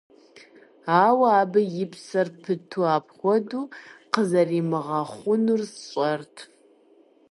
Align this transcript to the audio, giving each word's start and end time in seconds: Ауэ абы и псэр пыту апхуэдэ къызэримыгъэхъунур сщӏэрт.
Ауэ 1.03 1.27
абы 1.41 1.61
и 1.83 1.85
псэр 1.91 2.27
пыту 2.43 2.83
апхуэдэ 2.95 3.59
къызэримыгъэхъунур 4.13 5.61
сщӏэрт. 5.73 6.35